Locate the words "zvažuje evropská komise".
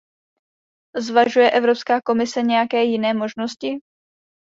0.97-2.41